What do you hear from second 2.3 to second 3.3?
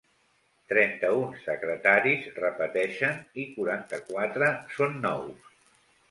repeteixen